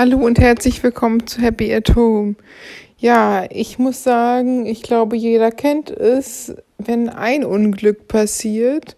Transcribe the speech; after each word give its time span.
Hallo 0.00 0.18
und 0.18 0.38
herzlich 0.38 0.80
willkommen 0.84 1.26
zu 1.26 1.42
Happy 1.42 1.74
at 1.74 1.96
Home. 1.96 2.36
Ja, 2.98 3.46
ich 3.50 3.80
muss 3.80 4.04
sagen, 4.04 4.64
ich 4.64 4.84
glaube, 4.84 5.16
jeder 5.16 5.50
kennt 5.50 5.90
es, 5.90 6.54
wenn 6.78 7.08
ein 7.08 7.44
Unglück 7.44 8.06
passiert, 8.06 8.94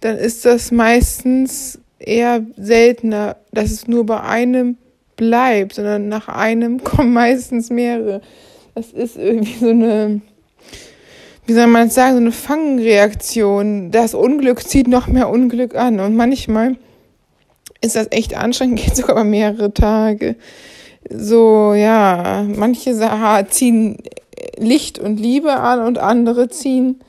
dann 0.00 0.16
ist 0.16 0.46
das 0.46 0.72
meistens 0.72 1.78
eher 1.98 2.46
seltener, 2.56 3.36
dass 3.52 3.72
es 3.72 3.88
nur 3.88 4.06
bei 4.06 4.22
einem 4.22 4.78
bleibt, 5.16 5.74
sondern 5.74 6.08
nach 6.08 6.28
einem 6.28 6.82
kommen 6.82 7.12
meistens 7.12 7.68
mehrere. 7.68 8.22
Das 8.74 8.92
ist 8.92 9.18
irgendwie 9.18 9.58
so 9.58 9.68
eine, 9.68 10.22
wie 11.44 11.52
soll 11.52 11.66
man 11.66 11.90
sagen, 11.90 12.14
so 12.14 12.22
eine 12.22 12.32
Fangreaktion. 12.32 13.90
Das 13.90 14.14
Unglück 14.14 14.66
zieht 14.66 14.88
noch 14.88 15.08
mehr 15.08 15.28
Unglück 15.28 15.74
an 15.74 16.00
und 16.00 16.16
manchmal 16.16 16.76
ist 17.80 17.96
das 17.96 18.08
echt 18.10 18.36
anstrengend, 18.36 18.80
geht 18.84 18.96
sogar 18.96 19.16
über 19.16 19.24
mehrere 19.24 19.72
Tage. 19.72 20.36
So, 21.10 21.74
ja, 21.74 22.44
manche 22.56 22.94
ziehen 23.48 23.98
Licht 24.56 24.98
und 24.98 25.18
Liebe 25.18 25.54
an 25.54 25.80
und 25.80 25.98
andere 25.98 26.48
ziehen 26.48 27.00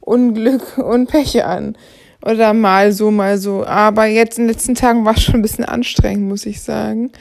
Unglück 0.00 0.78
und 0.78 1.08
Pech 1.08 1.44
an. 1.44 1.76
Oder 2.24 2.54
mal 2.54 2.92
so, 2.92 3.10
mal 3.10 3.38
so. 3.38 3.64
Aber 3.64 4.06
jetzt 4.06 4.38
in 4.38 4.44
den 4.44 4.52
letzten 4.52 4.74
Tagen 4.74 5.04
war 5.04 5.14
es 5.14 5.22
schon 5.22 5.36
ein 5.36 5.42
bisschen 5.42 5.64
anstrengend, 5.64 6.28
muss 6.28 6.46
ich 6.46 6.60
sagen. 6.60 7.12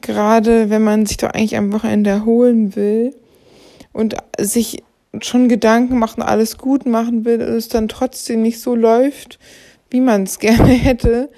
Gerade 0.00 0.68
wenn 0.70 0.82
man 0.82 1.06
sich 1.06 1.16
doch 1.16 1.30
eigentlich 1.30 1.56
am 1.56 1.72
Wochenende 1.72 2.10
erholen 2.10 2.76
will 2.76 3.14
und 3.92 4.16
sich 4.38 4.82
schon 5.20 5.48
Gedanken 5.48 5.98
macht 5.98 6.18
und 6.18 6.24
alles 6.24 6.58
gut 6.58 6.84
machen 6.86 7.24
will 7.24 7.40
und 7.40 7.54
es 7.54 7.68
dann 7.68 7.88
trotzdem 7.88 8.42
nicht 8.42 8.60
so 8.60 8.74
läuft, 8.74 9.38
wie 9.90 10.00
man 10.00 10.24
es 10.24 10.38
gerne 10.40 10.72
hätte, 10.72 11.30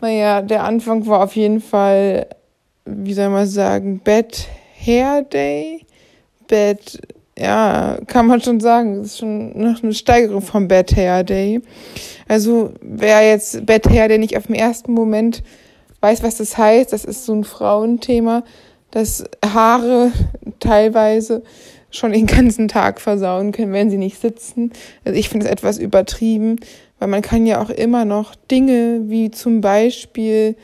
naja, 0.00 0.42
der 0.42 0.64
Anfang 0.64 1.06
war 1.06 1.22
auf 1.22 1.36
jeden 1.36 1.60
Fall, 1.60 2.26
wie 2.84 3.14
soll 3.14 3.30
man 3.30 3.46
sagen, 3.46 4.00
Bad 4.02 4.46
Hair 4.84 5.22
Day. 5.22 5.86
Bad, 6.48 7.00
ja, 7.38 7.98
kann 8.06 8.26
man 8.26 8.40
schon 8.40 8.60
sagen. 8.60 8.98
Das 8.98 9.06
ist 9.06 9.18
schon 9.18 9.58
noch 9.58 9.82
eine 9.82 9.94
Steigerung 9.94 10.42
vom 10.42 10.68
Bad 10.68 10.94
Hair 10.96 11.24
Day. 11.24 11.60
Also, 12.28 12.72
wer 12.80 13.26
jetzt 13.28 13.66
Bad 13.66 13.88
Hair 13.88 14.08
Day 14.08 14.18
nicht 14.18 14.36
auf 14.36 14.46
den 14.46 14.54
ersten 14.54 14.92
Moment 14.92 15.42
weiß, 16.00 16.22
was 16.22 16.36
das 16.36 16.56
heißt, 16.56 16.92
das 16.92 17.04
ist 17.04 17.24
so 17.24 17.34
ein 17.34 17.44
Frauenthema, 17.44 18.44
dass 18.90 19.24
Haare 19.44 20.12
teilweise 20.60 21.42
schon 21.90 22.12
den 22.12 22.26
ganzen 22.26 22.68
Tag 22.68 23.00
versauen 23.00 23.52
können, 23.52 23.72
wenn 23.72 23.90
sie 23.90 23.96
nicht 23.96 24.20
sitzen. 24.20 24.72
Also 25.04 25.18
ich 25.18 25.28
finde 25.28 25.46
es 25.46 25.52
etwas 25.52 25.78
übertrieben. 25.78 26.60
Weil 26.98 27.08
man 27.08 27.22
kann 27.22 27.46
ja 27.46 27.62
auch 27.62 27.70
immer 27.70 28.04
noch 28.04 28.34
Dinge 28.50 29.02
wie 29.04 29.30
zum 29.30 29.60
Beispiel 29.60 30.56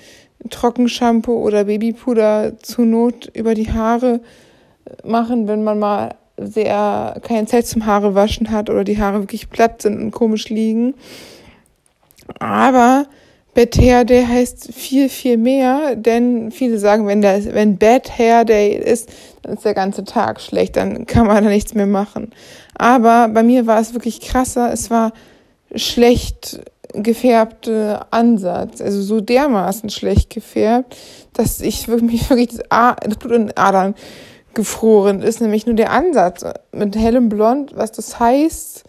Trockenshampoo 0.51 1.37
oder 1.37 1.65
Babypuder 1.65 2.59
zur 2.61 2.87
Not 2.87 3.31
über 3.35 3.55
die 3.55 3.71
Haare 3.71 4.21
machen, 5.05 5.49
wenn 5.49 5.65
man 5.65 5.79
mal 5.79 6.15
sehr 6.37 7.21
keine 7.23 7.47
Zeit 7.47 7.67
zum 7.67 7.87
Haare 7.87 8.15
waschen 8.15 8.51
hat 8.51 8.69
oder 8.69 8.85
die 8.85 8.99
Haare 8.99 9.21
wirklich 9.21 9.49
platt 9.51 9.83
sind 9.83 10.01
und 10.01 10.11
komisch 10.11 10.49
liegen. 10.49 10.95
Aber 12.41 13.07
Bad 13.55 13.79
Hair 13.79 14.05
Day 14.05 14.25
heißt 14.27 14.75
viel, 14.75 15.09
viel 15.09 15.37
mehr, 15.37 15.95
denn 15.95 16.51
viele 16.51 16.79
sagen, 16.79 17.07
wenn, 17.07 17.23
der, 17.23 17.55
wenn 17.55 17.79
Bad 17.79 18.19
Hair 18.19 18.45
Day 18.45 18.75
ist, 18.77 19.09
dann 19.43 19.55
ist 19.55 19.65
der 19.65 19.75
ganze 19.75 20.05
Tag 20.05 20.41
schlecht, 20.41 20.77
dann 20.77 21.07
kann 21.07 21.29
man 21.29 21.45
da 21.45 21.51
nichts 21.51 21.73
mehr 21.75 21.87
machen. 21.87 22.33
Aber 22.77 23.29
bei 23.29 23.45
mir 23.45 23.67
war 23.67 23.81
es 23.81 23.95
wirklich 23.95 24.21
krasser. 24.21 24.73
Es 24.73 24.91
war 24.91 25.13
schlecht 25.77 26.61
gefärbte 26.93 28.07
Ansatz, 28.11 28.81
also 28.81 29.03
so 29.03 29.21
dermaßen 29.21 29.91
schlecht 29.91 30.31
gefärbt, 30.31 30.97
dass 31.33 31.61
ich 31.61 31.89
wirklich, 31.89 32.29
wirklich 32.31 32.49
das, 32.49 32.71
A 32.71 32.95
das 32.95 33.17
Blut 33.17 33.33
in 33.33 33.47
den 33.49 33.57
Adern 33.57 33.95
gefroren 34.55 35.21
ist, 35.21 35.41
nämlich 35.41 35.67
nur 35.67 35.75
der 35.75 35.91
Ansatz 35.91 36.45
mit 36.73 36.97
hellem 36.97 37.29
Blond, 37.29 37.73
was 37.75 37.93
das 37.93 38.21
heißt. 38.21 38.85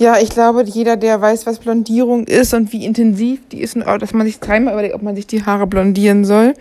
Ja, 0.00 0.18
ich 0.18 0.30
glaube, 0.30 0.64
jeder, 0.64 0.96
der 0.96 1.20
weiß, 1.20 1.44
was 1.44 1.58
Blondierung 1.58 2.24
ist 2.24 2.54
und 2.54 2.72
wie 2.72 2.86
intensiv 2.86 3.46
die 3.52 3.60
ist, 3.60 3.76
und 3.76 3.84
dass 3.84 4.14
man 4.14 4.26
sich 4.26 4.40
dreimal 4.40 4.72
überlegt, 4.72 4.94
ob 4.94 5.02
man 5.02 5.14
sich 5.14 5.26
die 5.26 5.44
Haare 5.44 5.66
blondieren 5.66 6.24
soll 6.24 6.54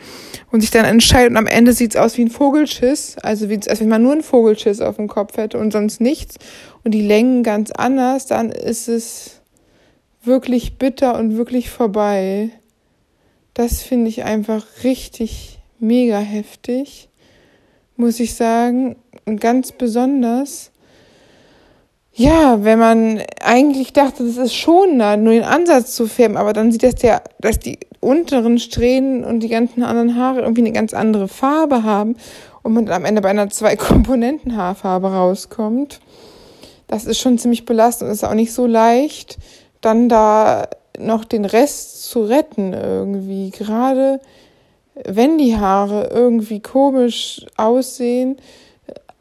und 0.52 0.60
sich 0.60 0.72
dann 0.72 0.84
entscheidet 0.84 1.32
und 1.32 1.38
am 1.38 1.48
Ende 1.48 1.72
sieht's 1.72 1.96
aus 1.96 2.18
wie 2.18 2.24
ein 2.24 2.30
Vogelschiss, 2.30 3.16
also 3.24 3.50
wie, 3.50 3.58
als 3.70 3.80
wenn 3.80 3.88
man 3.88 4.04
nur 4.04 4.12
einen 4.12 4.24
Vogelschiss 4.24 4.82
auf 4.82 4.98
dem 4.98 5.08
Kopf 5.08 5.38
hätte 5.38 5.58
und 5.58 5.72
sonst 5.72 6.02
nichts 6.02 6.36
und 6.84 6.92
die 6.92 7.02
Längen 7.02 7.44
ganz 7.44 7.72
anders, 7.72 8.26
dann 8.26 8.52
ist 8.52 8.90
es 8.90 9.40
wirklich 10.22 10.78
bitter 10.78 11.18
und 11.18 11.38
wirklich 11.38 11.70
vorbei. 11.70 12.50
Das 13.54 13.82
finde 13.82 14.10
ich 14.10 14.26
einfach 14.26 14.66
richtig 14.84 15.60
mega 15.80 16.20
heftig, 16.20 17.08
muss 17.96 18.20
ich 18.20 18.36
sagen. 18.36 18.98
Und 19.24 19.40
ganz 19.40 19.72
besonders, 19.72 20.69
ja, 22.20 22.64
wenn 22.64 22.80
man 22.80 23.22
eigentlich 23.42 23.94
dachte, 23.94 24.26
das 24.26 24.38
ist 24.38 24.56
schon 24.56 24.98
nah, 24.98 25.18
nur 25.18 25.34
den 25.34 25.44
Ansatz 25.44 25.96
zu 25.96 26.08
färben, 26.08 26.38
aber 26.38 26.54
dann 26.54 26.72
sieht 26.72 26.84
das 26.84 26.96
der, 26.96 27.24
dass 27.40 27.60
die 27.60 27.80
unteren 28.00 28.60
Strähnen 28.60 29.24
und 29.24 29.40
die 29.42 29.50
ganzen 29.50 29.84
anderen 29.84 30.16
Haare 30.16 30.42
irgendwie 30.42 30.62
eine 30.62 30.72
ganz 30.72 30.94
andere 30.94 31.28
Farbe 31.28 31.84
haben 31.84 32.16
und 32.62 32.74
man 32.74 32.90
am 32.90 33.06
Ende 33.06 33.22
bei 33.22 33.30
einer 33.30 33.50
Zwei-Komponenten-Haarfarbe 33.50 35.12
rauskommt 35.12 36.00
das 36.90 37.06
ist 37.06 37.20
schon 37.20 37.38
ziemlich 37.38 37.66
belastend. 37.66 38.12
Ist 38.12 38.26
auch 38.26 38.34
nicht 38.34 38.52
so 38.52 38.66
leicht, 38.66 39.38
dann 39.80 40.10
da 40.10 40.68
noch 40.98 41.24
den 41.24 41.46
Rest 41.46 42.10
zu 42.10 42.24
retten 42.24 42.74
irgendwie. 42.74 43.52
Gerade 43.52 44.20
wenn 45.06 45.38
die 45.38 45.56
Haare 45.56 46.10
irgendwie 46.12 46.60
komisch 46.60 47.46
aussehen 47.56 48.38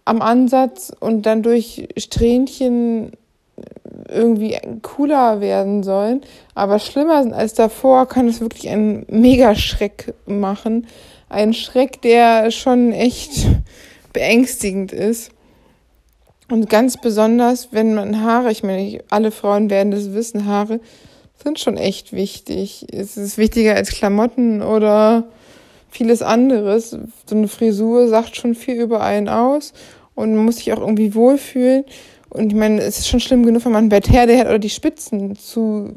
am 0.08 0.22
Ansatz 0.22 0.92
und 0.98 1.26
dann 1.26 1.42
durch 1.42 1.88
Strähnchen 1.96 3.12
irgendwie 4.08 4.56
cooler 4.82 5.40
werden 5.40 5.82
sollen, 5.82 6.22
aber 6.54 6.78
schlimmer 6.78 7.22
sind 7.22 7.34
als 7.34 7.54
davor, 7.54 8.06
kann 8.06 8.26
es 8.26 8.40
wirklich 8.40 8.70
einen 8.70 9.04
Megaschreck 9.08 10.14
machen. 10.26 10.86
Ein 11.28 11.52
Schreck, 11.52 12.00
der 12.00 12.50
schon 12.50 12.92
echt 12.92 13.46
beängstigend 14.14 14.92
ist. 14.92 15.30
Und 16.50 16.70
ganz 16.70 16.98
besonders, 16.98 17.68
wenn 17.72 17.94
man 17.94 18.22
Haare, 18.22 18.50
ich 18.50 18.62
meine, 18.62 19.00
alle 19.10 19.30
Frauen 19.30 19.68
werden 19.68 19.90
das 19.90 20.14
wissen, 20.14 20.46
Haare 20.46 20.80
sind 21.42 21.58
schon 21.58 21.76
echt 21.76 22.14
wichtig. 22.14 22.86
Es 22.90 23.18
ist 23.18 23.36
wichtiger 23.36 23.74
als 23.74 23.90
Klamotten 23.90 24.62
oder 24.62 25.24
vieles 25.90 26.22
anderes. 26.22 26.96
So 27.26 27.36
eine 27.36 27.48
Frisur 27.48 28.08
sagt 28.08 28.36
schon 28.36 28.54
viel 28.54 28.80
über 28.80 29.02
einen 29.02 29.28
aus 29.28 29.74
und 30.18 30.34
man 30.34 30.46
muss 30.46 30.56
sich 30.56 30.72
auch 30.72 30.80
irgendwie 30.80 31.14
wohlfühlen. 31.14 31.84
Und 32.28 32.48
ich 32.48 32.58
meine, 32.58 32.82
es 32.82 32.98
ist 32.98 33.08
schon 33.08 33.20
schlimm 33.20 33.46
genug, 33.46 33.64
wenn 33.64 33.72
man 33.72 33.84
ein 33.84 33.88
Bett 33.88 34.10
her, 34.10 34.22
hat 34.22 34.46
oder 34.46 34.58
die 34.58 34.68
Spitzen 34.68 35.36
zu 35.36 35.94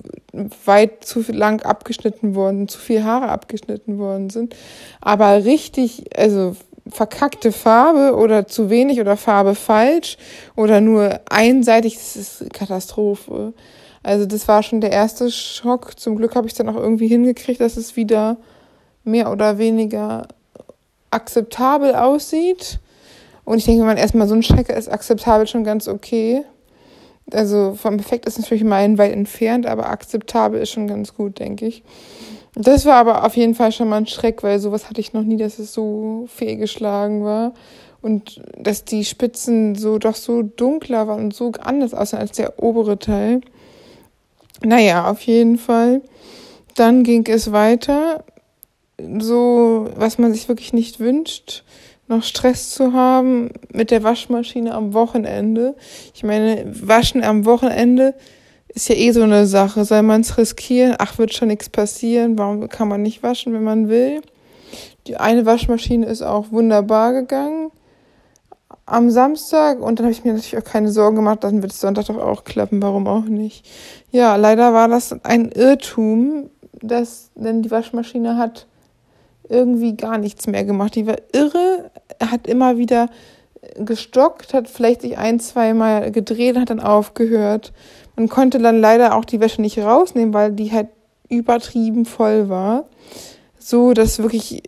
weit, 0.65 1.03
zu 1.03 1.23
lang 1.31 1.63
abgeschnitten 1.63 2.35
worden, 2.35 2.67
zu 2.67 2.77
viel 2.77 3.03
Haare 3.03 3.29
abgeschnitten 3.29 3.97
worden 3.97 4.29
sind. 4.29 4.55
Aber 5.01 5.43
richtig, 5.43 6.05
also 6.15 6.55
verkackte 6.87 7.51
Farbe 7.51 8.15
oder 8.15 8.47
zu 8.47 8.69
wenig 8.69 9.01
oder 9.01 9.17
Farbe 9.17 9.55
falsch 9.55 10.17
oder 10.55 10.81
nur 10.81 11.19
einseitig, 11.27 11.95
das 11.95 12.15
ist 12.15 12.53
Katastrophe. 12.53 13.53
Also 14.03 14.27
das 14.27 14.47
war 14.47 14.61
schon 14.61 14.81
der 14.81 14.91
erste 14.91 15.31
Schock. 15.31 15.99
Zum 15.99 16.15
Glück 16.15 16.35
habe 16.35 16.47
ich 16.47 16.53
dann 16.53 16.69
auch 16.69 16.77
irgendwie 16.77 17.07
hingekriegt, 17.07 17.59
dass 17.59 17.75
es 17.75 17.95
wieder 17.95 18.37
mehr 19.03 19.31
oder 19.31 19.57
weniger 19.57 20.27
akzeptabel 21.09 21.95
aussieht. 21.95 22.79
Und 23.51 23.57
ich 23.57 23.65
denke, 23.65 23.81
wenn 23.81 23.87
man 23.87 23.97
erstmal 23.97 24.29
so 24.29 24.33
ein 24.33 24.39
Checker 24.39 24.77
ist, 24.77 24.87
akzeptabel 24.87 25.45
schon 25.45 25.65
ganz 25.65 25.89
okay. 25.89 26.45
Also 27.33 27.73
vom 27.75 27.99
Effekt 27.99 28.25
ist 28.25 28.39
natürlich 28.39 28.63
meilenweit 28.63 29.11
entfernt, 29.11 29.65
aber 29.65 29.89
akzeptabel 29.89 30.61
ist 30.61 30.69
schon 30.69 30.87
ganz 30.87 31.13
gut, 31.13 31.39
denke 31.39 31.67
ich. 31.67 31.83
Das 32.55 32.85
war 32.85 32.95
aber 32.95 33.25
auf 33.25 33.35
jeden 33.35 33.53
Fall 33.53 33.73
schon 33.73 33.89
mal 33.89 33.97
ein 33.97 34.07
Schreck, 34.07 34.41
weil 34.41 34.59
sowas 34.59 34.87
hatte 34.87 35.01
ich 35.01 35.11
noch 35.11 35.23
nie, 35.23 35.35
dass 35.35 35.59
es 35.59 35.73
so 35.73 36.29
fehlgeschlagen 36.33 37.25
war. 37.25 37.53
Und 38.01 38.41
dass 38.57 38.85
die 38.85 39.03
Spitzen 39.03 39.75
so 39.75 39.97
doch 39.97 40.15
so 40.15 40.43
dunkler 40.43 41.09
waren 41.09 41.25
und 41.25 41.33
so 41.33 41.51
anders 41.59 41.93
aussehen 41.93 42.19
als 42.19 42.31
der 42.31 42.63
obere 42.63 42.99
Teil. 42.99 43.41
Naja, 44.63 45.11
auf 45.11 45.19
jeden 45.23 45.57
Fall. 45.57 46.01
Dann 46.75 47.03
ging 47.03 47.25
es 47.27 47.51
weiter. 47.51 48.23
So, 49.19 49.89
was 49.97 50.19
man 50.19 50.31
sich 50.31 50.47
wirklich 50.47 50.71
nicht 50.71 51.01
wünscht, 51.01 51.65
noch 52.11 52.23
Stress 52.23 52.69
zu 52.69 52.93
haben 52.93 53.49
mit 53.73 53.89
der 53.89 54.03
Waschmaschine 54.03 54.73
am 54.73 54.93
Wochenende. 54.93 55.75
Ich 56.13 56.23
meine, 56.23 56.65
Waschen 56.67 57.23
am 57.23 57.45
Wochenende 57.45 58.13
ist 58.67 58.89
ja 58.89 58.95
eh 58.95 59.11
so 59.11 59.23
eine 59.23 59.47
Sache. 59.47 59.83
Soll 59.83 60.03
man 60.03 60.21
es 60.21 60.37
riskieren? 60.37 60.95
Ach, 60.99 61.17
wird 61.17 61.33
schon 61.33 61.47
nichts 61.47 61.69
passieren. 61.69 62.37
Warum 62.37 62.69
kann 62.69 62.87
man 62.87 63.01
nicht 63.01 63.23
waschen, 63.23 63.53
wenn 63.53 63.63
man 63.63 63.89
will? 63.89 64.21
Die 65.07 65.17
eine 65.17 65.45
Waschmaschine 65.45 66.05
ist 66.05 66.21
auch 66.21 66.51
wunderbar 66.51 67.13
gegangen 67.13 67.71
am 68.85 69.09
Samstag 69.09 69.79
und 69.79 69.99
dann 69.99 70.05
habe 70.05 70.11
ich 70.11 70.23
mir 70.23 70.33
natürlich 70.33 70.57
auch 70.57 70.69
keine 70.69 70.91
Sorgen 70.91 71.15
gemacht, 71.15 71.43
dann 71.43 71.61
wird 71.61 71.71
es 71.71 71.79
Sonntag 71.79 72.07
doch 72.07 72.17
auch 72.17 72.43
klappen, 72.43 72.81
warum 72.81 73.07
auch 73.07 73.23
nicht. 73.23 73.65
Ja, 74.11 74.35
leider 74.35 74.73
war 74.73 74.87
das 74.87 75.15
ein 75.23 75.49
Irrtum, 75.49 76.49
dass 76.81 77.31
denn 77.35 77.61
die 77.61 77.71
Waschmaschine 77.71 78.37
hat 78.37 78.67
irgendwie 79.51 79.95
gar 79.95 80.17
nichts 80.17 80.47
mehr 80.47 80.63
gemacht. 80.63 80.95
Die 80.95 81.07
war 81.07 81.17
irre, 81.33 81.91
hat 82.19 82.47
immer 82.47 82.77
wieder 82.77 83.07
gestockt, 83.75 84.53
hat 84.53 84.69
vielleicht 84.69 85.01
sich 85.01 85.17
ein, 85.17 85.39
zwei 85.39 85.73
Mal 85.73 86.11
gedreht 86.11 86.57
hat 86.57 86.69
dann 86.69 86.79
aufgehört. 86.79 87.73
Man 88.15 88.29
konnte 88.29 88.59
dann 88.59 88.81
leider 88.81 89.15
auch 89.15 89.25
die 89.25 89.39
Wäsche 89.39 89.61
nicht 89.61 89.77
rausnehmen, 89.79 90.33
weil 90.33 90.51
die 90.51 90.71
halt 90.71 90.87
übertrieben 91.29 92.05
voll 92.05 92.49
war. 92.49 92.85
So, 93.57 93.93
dass 93.93 94.19
wirklich 94.19 94.63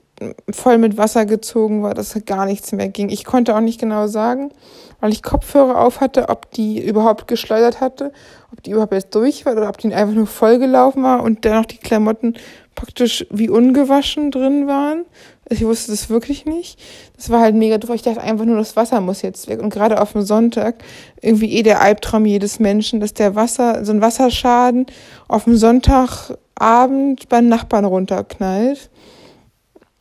voll 0.52 0.78
mit 0.78 0.98
Wasser 0.98 1.26
gezogen 1.26 1.84
war, 1.84 1.94
dass 1.94 2.18
gar 2.26 2.46
nichts 2.46 2.72
mehr 2.72 2.88
ging. 2.88 3.10
Ich 3.10 3.26
konnte 3.26 3.56
auch 3.56 3.62
nicht 3.62 3.80
genau 3.80 4.08
sagen, 4.08 4.52
weil 5.00 5.12
ich 5.12 5.24
Kopfhörer 5.24 5.82
auf 5.82 6.00
hatte, 6.00 6.30
ob 6.30 6.52
die 6.52 6.84
überhaupt 6.84 7.28
geschleudert 7.28 7.82
hatte, 7.82 8.12
ob 8.52 8.64
die 8.64 8.72
überhaupt 8.72 8.94
jetzt 8.94 9.14
durch 9.16 9.46
war 9.46 9.54
oder 9.54 9.70
ob 9.70 9.78
die 9.78 9.94
einfach 9.94 10.14
nur 10.14 10.28
vollgelaufen 10.28 11.04
war 11.04 11.24
und 11.24 11.44
dann 11.44 11.58
noch 11.58 11.66
die 11.66 11.78
Klamotten 11.78 12.36
praktisch 12.76 13.26
wie 13.30 13.50
ungewaschen 13.50 14.32
drin 14.32 14.68
waren. 14.68 15.06
Ich 15.50 15.66
wusste 15.66 15.92
das 15.92 16.10
wirklich 16.10 16.46
nicht. 16.46 16.80
Das 17.16 17.30
war 17.30 17.42
halt 17.42 17.56
mega 17.56 17.78
doof. 17.78 17.92
Ich 17.94 18.02
dachte 18.02 18.22
einfach 18.22 18.46
nur, 18.46 18.58
das 18.58 18.76
Wasser 18.76 19.02
muss 19.02 19.22
jetzt 19.22 19.48
weg. 19.48 19.62
Und 19.62 19.72
gerade 19.72 20.02
auf 20.02 20.14
dem 20.14 20.22
Sonntag, 20.22 20.84
irgendwie 21.22 21.54
eh 21.54 21.64
der 21.64 21.82
Albtraum 21.82 22.26
jedes 22.26 22.60
Menschen, 22.60 23.00
dass 23.00 23.14
der 23.14 23.36
Wasser, 23.36 23.84
so 23.86 23.92
ein 23.92 24.02
Wasserschaden 24.02 24.86
auf 25.28 25.44
dem 25.44 25.58
Sonntagabend 25.58 27.30
beim 27.30 27.48
Nachbarn 27.50 27.86
runterknallt. 27.86 28.90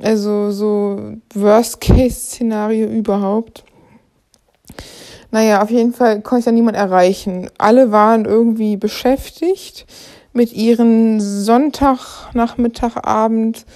Also 0.01 0.51
so 0.51 1.15
Worst-Case-Szenario 1.35 2.89
überhaupt. 2.89 3.65
Naja, 5.31 5.63
auf 5.63 5.71
jeden 5.71 5.93
Fall 5.93 6.21
konnte 6.21 6.41
ich 6.41 6.45
da 6.45 6.53
niemand 6.53 6.77
erreichen. 6.77 7.49
Alle 7.59 7.91
waren 7.91 8.27
irgendwie 8.27 8.77
beschäftigt 8.77 9.87
mit 10.33 10.53
ihren 10.53 11.21
Sonntag, 11.21 12.31
Nachmittag, 12.35 13.07
Abend 13.07 13.67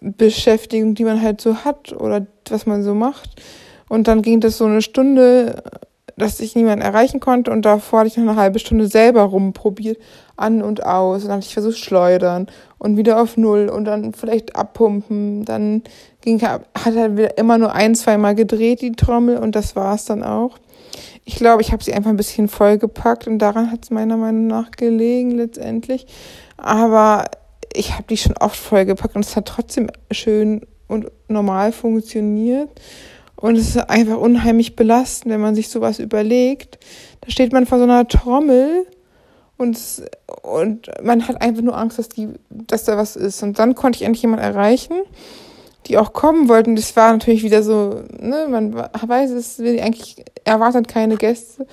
Beschäftigung, 0.00 0.94
die 0.94 1.04
man 1.04 1.22
halt 1.22 1.40
so 1.40 1.64
hat 1.64 1.92
oder 1.92 2.26
was 2.48 2.66
man 2.66 2.82
so 2.82 2.94
macht. 2.94 3.40
Und 3.88 4.08
dann 4.08 4.22
ging 4.22 4.40
das 4.40 4.58
so 4.58 4.64
eine 4.64 4.82
Stunde, 4.82 5.62
dass 6.16 6.40
ich 6.40 6.54
niemanden 6.54 6.84
erreichen 6.84 7.20
konnte 7.20 7.50
und 7.50 7.62
davor 7.62 8.00
hatte 8.00 8.08
ich 8.08 8.16
noch 8.16 8.28
eine 8.32 8.40
halbe 8.40 8.58
Stunde 8.58 8.86
selber 8.86 9.22
rumprobiert, 9.22 9.98
an 10.36 10.62
und 10.62 10.84
aus. 10.84 11.22
Und 11.22 11.28
dann 11.28 11.32
habe 11.32 11.42
ich 11.42 11.52
versucht 11.52 11.78
schleudern 11.78 12.46
und 12.78 12.96
wieder 12.96 13.20
auf 13.20 13.36
Null 13.36 13.68
und 13.68 13.84
dann 13.84 14.12
vielleicht 14.12 14.56
abpumpen. 14.56 15.44
Dann 15.44 15.82
ging, 16.20 16.42
hat 16.42 16.96
er 16.96 17.16
wieder 17.16 17.38
immer 17.38 17.58
nur 17.58 17.72
ein, 17.72 17.94
zwei 17.94 18.18
Mal 18.18 18.34
gedreht, 18.34 18.80
die 18.80 18.92
Trommel, 18.92 19.38
und 19.38 19.54
das 19.54 19.76
war 19.76 19.94
es 19.94 20.04
dann 20.04 20.22
auch. 20.22 20.58
Ich 21.24 21.36
glaube, 21.36 21.62
ich 21.62 21.72
habe 21.72 21.84
sie 21.84 21.94
einfach 21.94 22.10
ein 22.10 22.16
bisschen 22.16 22.48
vollgepackt 22.48 23.28
und 23.28 23.38
daran 23.38 23.70
hat 23.70 23.84
es 23.84 23.90
meiner 23.90 24.16
Meinung 24.16 24.48
nach 24.48 24.72
gelegen 24.72 25.32
letztendlich. 25.32 26.06
Aber 26.56 27.26
ich 27.72 27.92
habe 27.92 28.04
die 28.08 28.16
schon 28.16 28.36
oft 28.36 28.56
vollgepackt 28.56 29.14
und 29.14 29.24
es 29.24 29.36
hat 29.36 29.46
trotzdem 29.46 29.88
schön 30.10 30.66
und 30.88 31.10
normal 31.28 31.72
funktioniert. 31.72 32.70
Und 33.36 33.56
es 33.56 33.70
ist 33.70 33.90
einfach 33.90 34.18
unheimlich 34.18 34.76
belastend, 34.76 35.32
wenn 35.32 35.40
man 35.40 35.54
sich 35.54 35.68
sowas 35.68 35.98
überlegt. 35.98 36.78
Da 37.22 37.30
steht 37.30 37.52
man 37.52 37.66
vor 37.66 37.78
so 37.78 37.84
einer 37.84 38.06
Trommel 38.06 38.86
und, 39.56 39.78
und 40.42 40.90
man 41.02 41.26
hat 41.26 41.40
einfach 41.40 41.62
nur 41.62 41.76
Angst, 41.76 41.98
dass, 41.98 42.08
die, 42.08 42.28
dass 42.50 42.84
da 42.84 42.96
was 42.96 43.16
ist. 43.16 43.42
Und 43.42 43.58
dann 43.58 43.74
konnte 43.74 43.96
ich 43.96 44.02
endlich 44.02 44.22
jemanden 44.22 44.44
erreichen, 44.44 44.94
die 45.86 45.98
auch 45.98 46.12
kommen 46.12 46.48
wollten. 46.48 46.76
Das 46.76 46.94
war 46.96 47.12
natürlich 47.12 47.42
wieder 47.42 47.62
so, 47.62 48.02
ne, 48.18 48.46
man 48.48 48.74
weiß 48.74 49.30
es, 49.30 49.58
eigentlich 49.60 50.24
erwartet 50.44 50.88
keine 50.88 51.16
Gäste, 51.16 51.66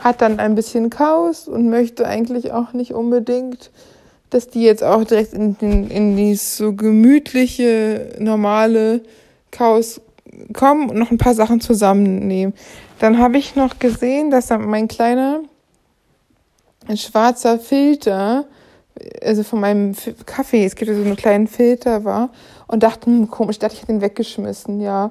hat 0.00 0.20
dann 0.20 0.38
ein 0.38 0.54
bisschen 0.54 0.90
Chaos 0.90 1.48
und 1.48 1.68
möchte 1.68 2.06
eigentlich 2.06 2.52
auch 2.52 2.72
nicht 2.72 2.92
unbedingt 2.92 3.70
dass 4.30 4.48
die 4.48 4.62
jetzt 4.62 4.82
auch 4.82 5.04
direkt 5.04 5.32
in, 5.32 5.56
in, 5.60 5.90
in 5.90 6.16
dieses 6.16 6.56
so 6.56 6.72
gemütliche, 6.72 8.16
normale 8.18 9.02
Chaos 9.50 10.00
kommen 10.52 10.90
und 10.90 10.98
noch 10.98 11.10
ein 11.10 11.18
paar 11.18 11.34
Sachen 11.34 11.60
zusammennehmen. 11.60 12.54
Dann 12.98 13.18
habe 13.18 13.38
ich 13.38 13.56
noch 13.56 13.78
gesehen, 13.78 14.30
dass 14.30 14.50
mein 14.50 14.88
kleiner 14.88 15.40
ein 16.88 16.96
schwarzer 16.96 17.58
Filter, 17.58 18.46
also 19.22 19.42
von 19.42 19.60
meinem 19.60 19.94
Kaffee, 20.24 20.64
es 20.64 20.76
gibt 20.76 20.90
ja 20.90 20.96
so 20.96 21.02
einen 21.02 21.16
kleinen 21.16 21.46
Filter 21.46 22.04
war 22.04 22.30
und 22.66 22.82
dachte, 22.82 23.06
hm, 23.06 23.30
komisch, 23.30 23.58
dachte 23.58 23.74
ich 23.74 23.82
hätte 23.82 23.92
ihn 23.92 24.00
weggeschmissen, 24.00 24.80
ja. 24.80 25.10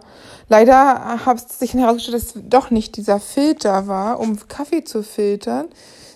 Leider 0.49 1.25
hat 1.25 1.37
es 1.37 1.59
sich 1.59 1.73
herausgestellt, 1.73 2.15
dass 2.15 2.35
es 2.35 2.41
doch 2.47 2.71
nicht 2.71 2.97
dieser 2.97 3.19
Filter 3.19 3.87
war, 3.87 4.19
um 4.19 4.37
Kaffee 4.47 4.83
zu 4.83 5.03
filtern, 5.03 5.67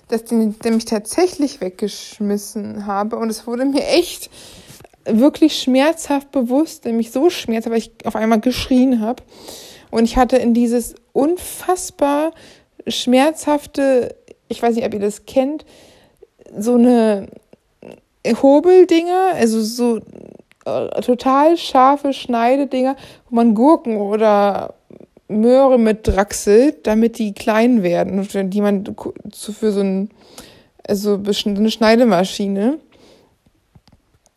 dass 0.08 0.26
den, 0.26 0.58
den 0.60 0.78
ich 0.78 0.86
tatsächlich 0.86 1.62
weggeschmissen 1.62 2.86
habe. 2.86 3.18
Und 3.18 3.30
es 3.30 3.48
wurde 3.48 3.66
mir 3.66 3.86
echt 3.88 4.30
wirklich 5.06 5.62
schmerzhaft 5.62 6.32
bewusst, 6.32 6.86
nämlich 6.86 7.12
so 7.12 7.30
schmerzhaft, 7.30 7.72
weil 7.72 7.80
ich 7.80 7.92
auf 8.06 8.16
einmal 8.16 8.40
geschrien 8.40 9.02
habe. 9.02 9.24
Und 9.92 10.04
ich 10.04 10.18
hatte 10.18 10.38
in 10.38 10.54
dieses 10.54 10.96
unfassbar 11.14 12.32
schmerzhafte, 12.88 14.16
ich 14.48 14.62
weiß 14.62 14.76
nicht, 14.76 14.86
ob 14.86 14.94
ihr 14.94 15.00
das 15.00 15.26
kennt, 15.26 15.66
so 16.58 16.76
eine 16.76 17.28
Hobeldinger, 18.26 19.34
also 19.36 19.62
so 19.62 19.98
äh, 20.66 21.02
total 21.02 21.58
scharfe 21.58 22.14
Schneidedinger, 22.14 22.96
wo 23.30 23.36
man 23.36 23.56
Gurken 23.56 23.98
oder 23.98 24.76
Möhre 25.28 25.78
mit 25.78 26.08
draxelt, 26.08 26.88
damit 26.88 27.20
die 27.20 27.34
klein 27.34 27.84
werden, 27.84 28.28
die 28.50 28.62
man 28.62 28.84
für 29.30 29.72
so 29.72 29.82
ein, 29.82 30.10
also 30.88 31.22
eine 31.46 31.72
Schneidemaschine. 31.72 32.80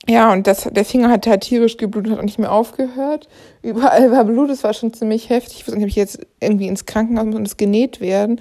Ja, 0.08 0.32
und 0.32 0.46
das, 0.46 0.68
der 0.70 0.84
Finger 0.84 1.10
hat 1.10 1.26
halt 1.26 1.42
tierisch 1.42 1.76
geblutet, 1.76 2.12
hat 2.12 2.18
auch 2.18 2.24
nicht 2.24 2.38
mehr 2.38 2.52
aufgehört. 2.52 3.28
Überall 3.62 4.10
war 4.10 4.24
Blut, 4.24 4.50
es 4.50 4.64
war 4.64 4.74
schon 4.74 4.92
ziemlich 4.92 5.30
heftig. 5.30 5.60
Ich 5.60 5.68
weiß 5.68 5.74
nicht, 5.74 5.84
ob 5.84 5.88
ich 5.88 5.96
jetzt 5.96 6.26
irgendwie 6.40 6.66
ins 6.66 6.86
Krankenhaus 6.86 7.26
muss 7.26 7.36
und 7.36 7.46
es 7.46 7.56
genäht 7.56 8.00
werden. 8.00 8.40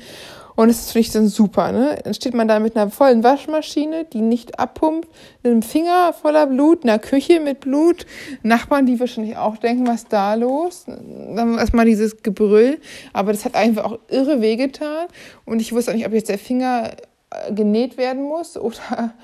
Und 0.62 0.70
es 0.70 0.82
ist 0.82 0.88
natürlich 0.90 1.10
dann 1.10 1.28
super, 1.28 1.72
ne? 1.72 1.98
Dann 2.04 2.14
steht 2.14 2.36
man 2.36 2.48
da 2.48 2.60
mit 2.60 2.76
einer 2.76 2.92
vollen 2.92 3.24
Waschmaschine, 3.24 4.06
die 4.06 4.22
nicht 4.22 4.60
abpumpt, 4.60 5.10
einem 5.44 5.64
Finger 5.64 6.14
voller 6.14 6.46
Blut, 6.46 6.84
einer 6.84 7.00
Küche 7.00 7.40
mit 7.40 7.62
Blut, 7.62 8.06
Nachbarn, 8.44 8.86
die 8.86 9.00
wahrscheinlich 9.00 9.38
auch 9.38 9.58
denken, 9.58 9.88
was 9.88 10.04
ist 10.04 10.14
da 10.14 10.36
los? 10.36 10.86
Dann 10.86 11.58
erstmal 11.58 11.86
dieses 11.86 12.22
Gebrüll. 12.22 12.78
Aber 13.12 13.32
das 13.32 13.44
hat 13.44 13.56
einfach 13.56 13.86
auch 13.86 13.98
irre 14.08 14.42
wehgetan. 14.42 15.08
Und 15.46 15.62
ich 15.62 15.74
wusste 15.74 15.90
auch 15.90 15.96
nicht, 15.96 16.06
ob 16.06 16.14
jetzt 16.14 16.30
der 16.30 16.38
Finger 16.38 16.92
äh, 17.32 17.52
genäht 17.54 17.98
werden 17.98 18.22
muss 18.22 18.56
oder 18.56 19.16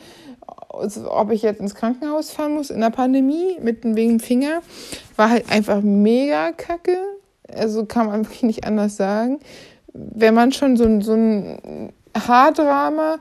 ob 0.72 1.31
ich 1.31 1.44
jetzt 1.44 1.62
ins 1.62 1.75
Krankenhaus 1.75 2.31
fahren 2.31 2.56
muss 2.56 2.72
in 2.72 2.81
der 2.81 2.90
Pandemie 2.90 3.57
mit 3.62 3.83
wegen 3.83 4.19
Finger. 4.19 4.63
War 5.18 5.30
halt 5.30 5.51
einfach 5.51 5.81
mega 5.81 6.51
kacke. 6.51 6.98
Also 7.56 7.86
kann 7.86 8.07
man 8.07 8.26
wirklich 8.26 8.42
nicht 8.42 8.66
anders 8.66 8.97
sagen 8.97 9.40
wenn 10.16 10.33
man 10.33 10.51
schon 10.51 10.77
so, 10.77 10.83
ein 10.83 11.01
so 11.01 11.13
ein 11.13 11.92
Haardrama, 12.16 13.19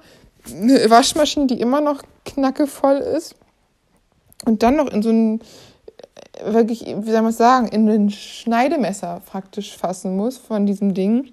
eine 0.50 0.90
Waschmaschine, 0.90 1.46
die 1.46 1.60
immer 1.60 1.80
noch 1.80 2.02
knackevoll 2.24 2.96
ist, 2.96 3.34
und 4.44 4.62
dann 4.62 4.76
noch 4.76 4.88
in 4.88 5.02
so 5.02 5.10
ein, 5.10 5.40
wirklich, 6.44 6.84
wie 6.86 7.10
soll 7.10 7.22
man 7.22 7.32
sagen, 7.32 7.68
in 7.68 7.88
ein 7.88 8.10
Schneidemesser 8.10 9.22
praktisch 9.26 9.76
fassen 9.76 10.16
muss 10.16 10.36
von 10.36 10.66
diesem 10.66 10.94
Ding. 10.94 11.32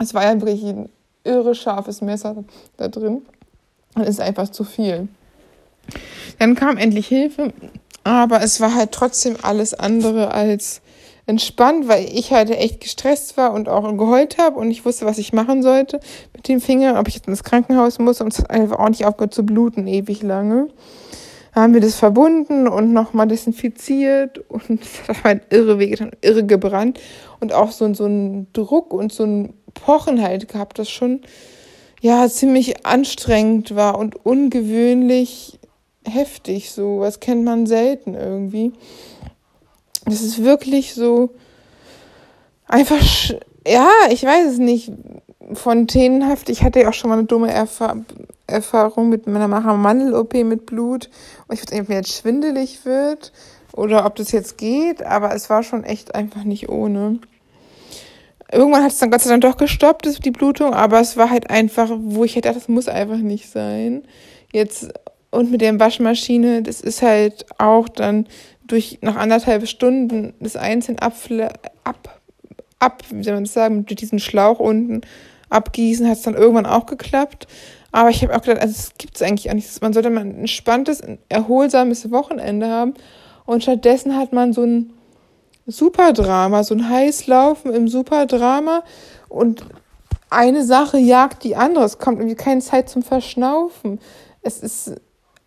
Es 0.00 0.12
war 0.12 0.24
ja 0.24 0.34
wirklich 0.40 0.64
ein 0.64 0.88
irre 1.22 1.54
scharfes 1.54 2.00
Messer 2.00 2.44
da 2.76 2.88
drin. 2.88 3.22
Und 3.94 4.02
ist 4.02 4.20
einfach 4.20 4.48
zu 4.48 4.64
viel. 4.64 5.08
Dann 6.40 6.56
kam 6.56 6.76
endlich 6.76 7.06
Hilfe, 7.06 7.52
aber 8.02 8.42
es 8.42 8.60
war 8.60 8.74
halt 8.74 8.90
trotzdem 8.90 9.36
alles 9.42 9.72
andere 9.72 10.32
als 10.32 10.80
entspannt, 11.26 11.88
weil 11.88 12.04
ich 12.04 12.32
halt 12.32 12.50
echt 12.50 12.80
gestresst 12.80 13.36
war 13.36 13.52
und 13.52 13.68
auch 13.68 13.96
geheult 13.96 14.38
habe 14.38 14.58
und 14.58 14.70
ich 14.70 14.84
wusste, 14.84 15.06
was 15.06 15.18
ich 15.18 15.32
machen 15.32 15.62
sollte 15.62 16.00
mit 16.34 16.48
dem 16.48 16.60
Finger, 16.60 16.98
ob 16.98 17.08
ich 17.08 17.14
jetzt 17.14 17.28
ins 17.28 17.44
Krankenhaus 17.44 17.98
muss 17.98 18.20
und 18.20 18.32
es 18.32 18.40
hat 18.40 18.50
einfach 18.50 18.78
auch 18.78 18.88
nicht 18.88 19.06
aufgehört 19.06 19.34
zu 19.34 19.44
bluten, 19.44 19.86
ewig 19.86 20.22
lange. 20.22 20.68
Da 21.54 21.62
haben 21.62 21.74
wir 21.74 21.80
das 21.80 21.94
verbunden 21.94 22.66
und 22.66 22.92
nochmal 22.92 23.28
desinfiziert 23.28 24.38
und 24.50 24.68
das 25.06 25.16
hat 25.16 25.24
halt 25.24 25.42
irre 25.50 25.78
wehgetan, 25.78 26.10
irre 26.20 26.44
gebrannt 26.44 27.00
und 27.40 27.52
auch 27.52 27.70
so, 27.70 27.92
so 27.94 28.06
ein 28.06 28.48
Druck 28.52 28.92
und 28.92 29.12
so 29.12 29.24
ein 29.24 29.54
Pochen 29.72 30.22
halt 30.22 30.48
gehabt, 30.48 30.78
das 30.78 30.90
schon 30.90 31.22
ja 32.00 32.28
ziemlich 32.28 32.84
anstrengend 32.84 33.74
war 33.74 33.98
und 33.98 34.26
ungewöhnlich 34.26 35.58
heftig 36.06 36.70
so. 36.70 37.00
Was 37.00 37.20
kennt 37.20 37.44
man 37.44 37.66
selten 37.66 38.14
irgendwie. 38.14 38.72
Das 40.06 40.20
ist 40.20 40.42
wirklich 40.42 40.94
so 40.94 41.30
einfach, 42.66 43.02
ja, 43.66 43.88
ich 44.10 44.24
weiß 44.24 44.52
es 44.52 44.58
nicht, 44.58 44.92
fontänenhaft. 45.52 46.48
Ich 46.48 46.62
hatte 46.62 46.80
ja 46.80 46.88
auch 46.88 46.94
schon 46.94 47.10
mal 47.10 47.18
eine 47.18 47.26
dumme 47.26 47.52
Erfa 47.52 47.96
Erfahrung 48.46 49.08
mit 49.08 49.26
meiner 49.26 49.48
Mandel-OP 49.48 50.34
mit 50.44 50.66
Blut. 50.66 51.08
Und 51.48 51.54
ich 51.54 51.62
weiß 51.62 51.70
nicht, 51.70 51.80
ob 51.80 51.88
mir 51.88 51.94
jetzt 51.94 52.12
schwindelig 52.12 52.84
wird 52.84 53.32
oder 53.72 54.04
ob 54.04 54.16
das 54.16 54.32
jetzt 54.32 54.58
geht, 54.58 55.02
aber 55.02 55.34
es 55.34 55.48
war 55.48 55.62
schon 55.62 55.82
echt 55.82 56.14
einfach 56.14 56.44
nicht 56.44 56.68
ohne. 56.68 57.20
Irgendwann 58.52 58.82
hat 58.82 58.92
es 58.92 58.98
dann 58.98 59.10
Gott 59.10 59.22
sei 59.22 59.30
Dank 59.30 59.42
doch 59.42 59.56
gestoppt, 59.56 60.24
die 60.24 60.30
Blutung, 60.30 60.74
aber 60.74 61.00
es 61.00 61.16
war 61.16 61.30
halt 61.30 61.48
einfach, 61.48 61.90
wo 61.98 62.24
ich 62.24 62.36
hätte 62.36 62.48
gedacht, 62.48 62.62
das 62.62 62.68
muss 62.68 62.86
einfach 62.86 63.16
nicht 63.16 63.50
sein. 63.50 64.04
Jetzt 64.52 64.92
und 65.30 65.50
mit 65.50 65.62
der 65.62 65.80
Waschmaschine, 65.80 66.62
das 66.62 66.80
ist 66.80 67.02
halt 67.02 67.46
auch 67.58 67.88
dann 67.88 68.28
durch 68.66 68.98
nach 69.02 69.16
anderthalb 69.16 69.66
Stunden 69.68 70.34
das 70.40 70.56
einzeln 70.56 70.98
abfle 70.98 71.50
ab, 71.84 72.20
ab, 72.78 73.02
wie 73.10 73.22
soll 73.22 73.34
man 73.34 73.44
das 73.44 73.52
sagen, 73.52 73.84
mit 73.88 74.00
diesem 74.00 74.18
Schlauch 74.18 74.58
unten 74.58 75.02
abgießen, 75.50 76.08
hat 76.08 76.18
es 76.18 76.22
dann 76.22 76.34
irgendwann 76.34 76.66
auch 76.66 76.86
geklappt. 76.86 77.46
Aber 77.92 78.10
ich 78.10 78.22
habe 78.22 78.34
auch 78.34 78.42
gedacht, 78.42 78.60
also 78.60 78.74
es 78.76 78.94
gibt 78.98 79.16
es 79.16 79.22
eigentlich 79.22 79.48
auch 79.50 79.54
nicht. 79.54 79.80
Man 79.80 79.92
sollte 79.92 80.10
mal 80.10 80.22
ein 80.22 80.40
entspanntes, 80.40 81.00
erholsames 81.28 82.10
Wochenende 82.10 82.68
haben. 82.68 82.94
Und 83.46 83.62
stattdessen 83.62 84.16
hat 84.16 84.32
man 84.32 84.52
so 84.52 84.64
ein 84.64 84.92
Superdrama, 85.66 86.64
so 86.64 86.74
ein 86.74 86.88
Heißlaufen 86.88 87.72
im 87.72 87.86
Superdrama. 87.86 88.82
Und 89.28 89.64
eine 90.28 90.64
Sache 90.64 90.98
jagt 90.98 91.44
die 91.44 91.54
andere. 91.54 91.84
Es 91.84 91.98
kommt 91.98 92.18
irgendwie 92.18 92.34
keine 92.34 92.60
Zeit 92.60 92.88
zum 92.88 93.02
Verschnaufen. 93.02 94.00
Es 94.42 94.58
ist 94.58 94.94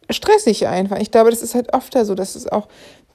stressig 0.09 0.67
einfach. 0.67 0.99
Ich 0.99 1.11
glaube, 1.11 1.31
das 1.31 1.41
ist 1.41 1.53
halt 1.53 1.73
oft 1.73 1.93
so, 1.93 2.15
dass 2.15 2.35
es 2.35 2.47
auch, 2.47 2.69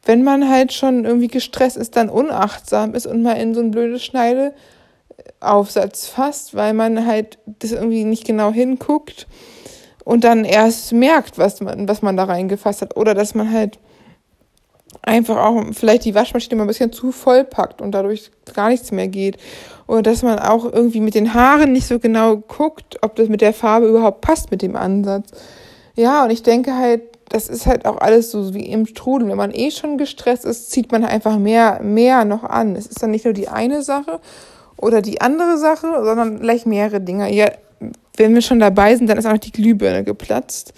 wenn 0.04 0.24
man 0.24 0.48
halt 0.48 0.72
schon 0.72 1.04
irgendwie 1.04 1.28
gestresst 1.28 1.76
ist, 1.76 1.96
dann 1.96 2.08
unachtsam 2.08 2.94
ist 2.94 3.06
und 3.06 3.22
mal 3.22 3.34
in 3.34 3.54
so 3.54 3.60
ein 3.60 3.70
blödes 3.70 4.04
Schneideaufsatz 4.04 6.06
fasst, 6.06 6.54
weil 6.54 6.74
man 6.74 7.06
halt 7.06 7.38
das 7.46 7.72
irgendwie 7.72 8.04
nicht 8.04 8.24
genau 8.24 8.52
hinguckt 8.52 9.26
und 10.04 10.24
dann 10.24 10.44
erst 10.44 10.92
merkt, 10.92 11.38
was 11.38 11.60
man, 11.60 11.88
was 11.88 12.02
man 12.02 12.16
da 12.16 12.24
reingefasst 12.24 12.82
hat. 12.82 12.96
Oder 12.96 13.14
dass 13.14 13.34
man 13.34 13.52
halt 13.52 13.78
einfach 15.02 15.36
auch 15.36 15.64
vielleicht 15.72 16.04
die 16.04 16.14
Waschmaschine 16.14 16.56
mal 16.56 16.64
ein 16.64 16.68
bisschen 16.68 16.92
zu 16.92 17.12
voll 17.12 17.44
packt 17.44 17.80
und 17.80 17.92
dadurch 17.92 18.30
gar 18.54 18.68
nichts 18.68 18.92
mehr 18.92 19.08
geht. 19.08 19.36
Oder 19.86 20.02
dass 20.02 20.22
man 20.22 20.38
auch 20.38 20.64
irgendwie 20.64 21.00
mit 21.00 21.14
den 21.14 21.34
Haaren 21.34 21.72
nicht 21.72 21.86
so 21.86 21.98
genau 21.98 22.36
guckt, 22.36 22.98
ob 23.02 23.16
das 23.16 23.28
mit 23.28 23.40
der 23.40 23.52
Farbe 23.52 23.86
überhaupt 23.86 24.20
passt 24.20 24.50
mit 24.50 24.62
dem 24.62 24.76
Ansatz. 24.76 25.30
Ja, 25.94 26.24
und 26.24 26.30
ich 26.30 26.42
denke 26.42 26.76
halt, 26.76 27.02
das 27.32 27.48
ist 27.48 27.66
halt 27.66 27.86
auch 27.86 27.98
alles 27.98 28.30
so 28.30 28.52
wie 28.52 28.66
im 28.66 28.84
Strudel. 28.84 29.28
Wenn 29.28 29.38
man 29.38 29.54
eh 29.54 29.70
schon 29.70 29.96
gestresst 29.96 30.44
ist, 30.44 30.70
zieht 30.70 30.92
man 30.92 31.02
einfach 31.02 31.38
mehr, 31.38 31.80
mehr 31.82 32.26
noch 32.26 32.44
an. 32.44 32.76
Es 32.76 32.86
ist 32.86 33.02
dann 33.02 33.10
nicht 33.10 33.24
nur 33.24 33.32
die 33.32 33.48
eine 33.48 33.82
Sache 33.82 34.20
oder 34.76 35.00
die 35.00 35.22
andere 35.22 35.56
Sache, 35.56 35.86
sondern 36.04 36.40
gleich 36.40 36.66
mehrere 36.66 37.00
Dinge. 37.00 37.32
Ja, 37.32 37.50
wenn 38.16 38.34
wir 38.34 38.42
schon 38.42 38.60
dabei 38.60 38.94
sind, 38.96 39.08
dann 39.08 39.16
ist 39.16 39.24
auch 39.24 39.32
noch 39.32 39.38
die 39.38 39.50
Glühbirne 39.50 40.04
geplatzt. 40.04 40.74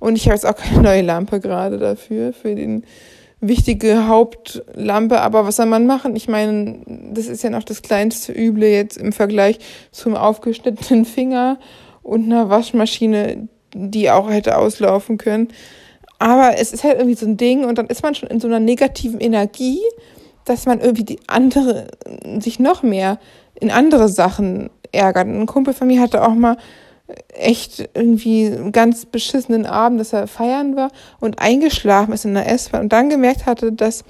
Und 0.00 0.16
ich 0.16 0.24
habe 0.24 0.34
jetzt 0.34 0.46
auch 0.46 0.56
keine 0.56 0.80
neue 0.80 1.02
Lampe 1.02 1.40
gerade 1.40 1.76
dafür, 1.76 2.32
für 2.32 2.54
den 2.54 2.84
wichtige 3.40 4.08
Hauptlampe. 4.08 5.20
Aber 5.20 5.46
was 5.46 5.56
soll 5.56 5.66
man 5.66 5.86
machen? 5.86 6.16
Ich 6.16 6.26
meine, 6.26 6.80
das 7.12 7.26
ist 7.26 7.42
ja 7.42 7.50
noch 7.50 7.64
das 7.64 7.82
kleinste 7.82 8.32
Üble 8.32 8.68
jetzt 8.68 8.96
im 8.96 9.12
Vergleich 9.12 9.58
zum 9.92 10.16
aufgeschnittenen 10.16 11.04
Finger 11.04 11.58
und 12.02 12.24
einer 12.24 12.48
Waschmaschine, 12.48 13.48
die 13.74 14.10
auch 14.10 14.30
hätte 14.30 14.56
auslaufen 14.56 15.18
können. 15.18 15.48
Aber 16.18 16.58
es 16.58 16.72
ist 16.72 16.84
halt 16.84 16.98
irgendwie 16.98 17.16
so 17.16 17.26
ein 17.26 17.36
Ding 17.36 17.64
und 17.64 17.78
dann 17.78 17.86
ist 17.86 18.02
man 18.02 18.14
schon 18.14 18.28
in 18.28 18.40
so 18.40 18.48
einer 18.48 18.60
negativen 18.60 19.20
Energie, 19.20 19.80
dass 20.44 20.66
man 20.66 20.80
irgendwie 20.80 21.04
die 21.04 21.20
andere, 21.26 21.88
sich 22.40 22.58
noch 22.58 22.82
mehr 22.82 23.18
in 23.60 23.70
andere 23.70 24.08
Sachen 24.08 24.70
ärgert. 24.92 25.26
Ein 25.26 25.46
Kumpel 25.46 25.74
von 25.74 25.86
mir 25.86 26.00
hatte 26.00 26.26
auch 26.26 26.34
mal 26.34 26.56
echt 27.30 27.88
irgendwie 27.94 28.46
einen 28.46 28.72
ganz 28.72 29.06
beschissenen 29.06 29.66
Abend, 29.66 30.00
dass 30.00 30.12
er 30.12 30.26
feiern 30.26 30.76
war 30.76 30.90
und 31.20 31.38
eingeschlafen 31.38 32.12
ist 32.12 32.24
in 32.24 32.34
der 32.34 32.50
S-Bahn 32.50 32.82
und 32.82 32.92
dann 32.92 33.08
gemerkt 33.08 33.46
hatte, 33.46 33.72
dass 33.72 34.04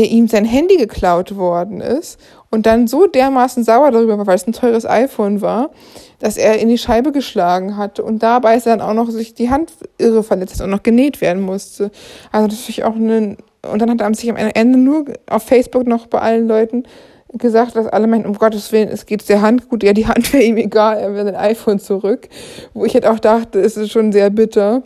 ihm 0.00 0.28
sein 0.28 0.44
Handy 0.44 0.76
geklaut 0.76 1.36
worden 1.36 1.80
ist 1.80 2.18
und 2.50 2.66
dann 2.66 2.86
so 2.86 3.06
dermaßen 3.06 3.64
sauer 3.64 3.90
darüber 3.90 4.18
war, 4.18 4.26
weil 4.26 4.36
es 4.36 4.46
ein 4.46 4.52
teures 4.52 4.86
iPhone 4.86 5.40
war, 5.40 5.70
dass 6.18 6.36
er 6.36 6.58
in 6.58 6.68
die 6.68 6.78
Scheibe 6.78 7.12
geschlagen 7.12 7.76
hatte 7.76 8.02
und 8.02 8.22
dabei 8.22 8.56
ist 8.56 8.66
dann 8.66 8.80
auch 8.80 8.94
noch 8.94 9.10
sich 9.10 9.34
die 9.34 9.50
Hand 9.50 9.72
irre 9.98 10.22
verletzt 10.22 10.60
und 10.62 10.70
noch 10.70 10.82
genäht 10.82 11.20
werden 11.20 11.42
musste. 11.42 11.90
Also 12.30 12.48
das 12.48 12.68
ist 12.68 12.82
auch 12.82 12.96
eine 12.96 13.36
und 13.70 13.80
dann 13.80 13.90
hat 13.90 14.00
er 14.00 14.12
sich 14.14 14.28
am 14.28 14.36
Ende 14.36 14.78
nur 14.78 15.04
auf 15.30 15.44
Facebook 15.44 15.86
noch 15.86 16.06
bei 16.08 16.18
allen 16.18 16.48
Leuten 16.48 16.84
gesagt, 17.32 17.76
dass 17.76 17.86
alle 17.86 18.06
meinten, 18.06 18.28
um 18.28 18.34
Gottes 18.34 18.72
Willen, 18.72 18.88
es 18.88 19.06
geht 19.06 19.26
der 19.28 19.40
Hand 19.40 19.68
gut, 19.68 19.82
ja, 19.82 19.92
die 19.92 20.06
Hand 20.06 20.32
wäre 20.32 20.42
ihm 20.42 20.56
egal, 20.56 20.98
er 20.98 21.14
will 21.14 21.24
sein 21.24 21.36
iPhone 21.36 21.78
zurück. 21.78 22.28
Wo 22.74 22.84
ich 22.84 22.94
halt 22.94 23.06
auch 23.06 23.18
dachte, 23.18 23.60
es 23.60 23.76
ist 23.76 23.90
schon 23.90 24.12
sehr 24.12 24.30
bitter, 24.30 24.82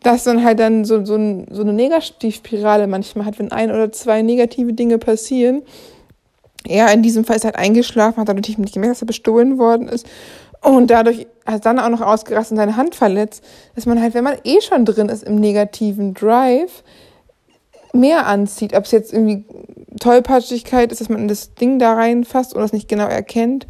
dass 0.00 0.26
man 0.26 0.44
halt 0.44 0.58
dann 0.60 0.84
so, 0.84 1.04
so, 1.04 1.14
so 1.50 1.62
eine 1.62 1.72
Negativspirale 1.72 2.86
manchmal 2.86 3.26
hat, 3.26 3.38
wenn 3.38 3.52
ein 3.52 3.70
oder 3.70 3.90
zwei 3.92 4.22
negative 4.22 4.72
Dinge 4.72 4.98
passieren. 4.98 5.62
Er 6.64 6.92
in 6.92 7.02
diesem 7.02 7.24
Fall 7.24 7.36
ist 7.36 7.44
halt 7.44 7.56
eingeschlafen, 7.56 8.20
hat 8.20 8.28
natürlich 8.28 8.58
nicht 8.58 8.74
gemerkt, 8.74 8.96
dass 8.96 9.02
er 9.02 9.06
bestohlen 9.06 9.58
worden 9.58 9.88
ist. 9.88 10.06
Und 10.62 10.90
dadurch 10.90 11.26
hat 11.44 11.66
dann 11.66 11.80
auch 11.80 11.88
noch 11.88 12.00
ausgerastet 12.00 12.52
und 12.52 12.58
seine 12.58 12.76
Hand 12.76 12.94
verletzt, 12.94 13.42
dass 13.74 13.86
man 13.86 14.00
halt, 14.00 14.14
wenn 14.14 14.22
man 14.22 14.36
eh 14.44 14.60
schon 14.60 14.84
drin 14.84 15.08
ist 15.08 15.24
im 15.24 15.36
negativen 15.36 16.14
Drive, 16.14 16.84
mehr 17.92 18.26
anzieht. 18.26 18.74
Ob 18.74 18.84
es 18.84 18.92
jetzt 18.92 19.12
irgendwie 19.12 19.44
Tollpatschigkeit 19.98 20.92
ist, 20.92 21.00
dass 21.00 21.08
man 21.08 21.26
das 21.26 21.54
Ding 21.54 21.78
da 21.80 21.94
reinfasst 21.94 22.54
und 22.54 22.62
das 22.62 22.72
nicht 22.72 22.88
genau 22.88 23.06
erkennt, 23.06 23.66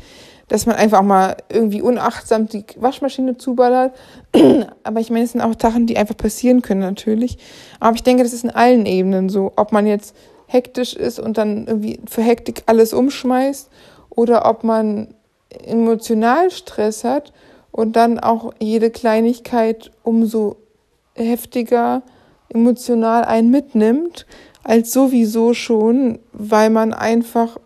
dass 0.48 0.66
man 0.66 0.76
einfach 0.76 1.02
mal 1.02 1.36
irgendwie 1.48 1.82
unachtsam 1.82 2.46
die 2.46 2.64
Waschmaschine 2.76 3.36
zuballert. 3.36 3.94
Aber 4.82 5.00
ich 5.00 5.10
meine, 5.10 5.24
es 5.24 5.32
sind 5.32 5.40
auch 5.40 5.54
Sachen, 5.60 5.86
die 5.86 5.96
einfach 5.96 6.16
passieren 6.16 6.62
können 6.62 6.80
natürlich. 6.80 7.38
Aber 7.80 7.94
ich 7.94 8.02
denke, 8.02 8.22
das 8.22 8.32
ist 8.32 8.44
in 8.44 8.50
allen 8.50 8.86
Ebenen 8.86 9.28
so. 9.28 9.52
Ob 9.56 9.72
man 9.72 9.86
jetzt 9.86 10.14
hektisch 10.46 10.94
ist 10.94 11.18
und 11.18 11.38
dann 11.38 11.66
irgendwie 11.66 12.00
für 12.08 12.22
Hektik 12.22 12.64
alles 12.66 12.92
umschmeißt 12.92 13.70
oder 14.10 14.48
ob 14.48 14.64
man 14.64 15.14
emotional 15.66 16.50
Stress 16.50 17.04
hat 17.04 17.32
und 17.70 17.96
dann 17.96 18.18
auch 18.18 18.52
jede 18.60 18.90
Kleinigkeit 18.90 19.90
umso 20.02 20.56
heftiger 21.14 22.02
emotional 22.50 23.24
einen 23.24 23.50
mitnimmt, 23.50 24.26
als 24.62 24.92
sowieso 24.92 25.54
schon, 25.54 26.18
weil 26.32 26.70
man 26.70 26.92
einfach 26.92 27.58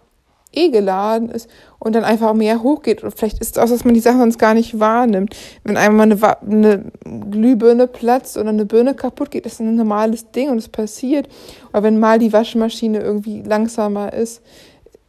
eh 0.56 0.70
geladen 0.70 1.28
ist 1.28 1.48
und 1.78 1.94
dann 1.94 2.04
einfach 2.04 2.34
mehr 2.34 2.62
hochgeht. 2.62 3.02
Und 3.02 3.16
vielleicht 3.16 3.40
ist 3.40 3.56
es 3.56 3.62
auch, 3.62 3.68
dass 3.68 3.84
man 3.84 3.94
die 3.94 4.00
Sachen 4.00 4.18
sonst 4.18 4.38
gar 4.38 4.54
nicht 4.54 4.80
wahrnimmt. 4.80 5.36
Wenn 5.64 5.76
einmal 5.76 6.10
eine, 6.10 6.40
eine 6.42 6.84
Glühbirne 7.30 7.86
platzt 7.86 8.36
oder 8.38 8.48
eine 8.48 8.64
Birne 8.64 8.94
kaputt 8.94 9.30
geht, 9.30 9.46
ist 9.46 9.60
ein 9.60 9.76
normales 9.76 10.30
Ding 10.30 10.50
und 10.50 10.58
es 10.58 10.68
passiert. 10.68 11.28
Oder 11.72 11.82
wenn 11.82 12.00
mal 12.00 12.18
die 12.18 12.32
Waschmaschine 12.32 13.00
irgendwie 13.00 13.42
langsamer 13.42 14.12
ist, 14.12 14.42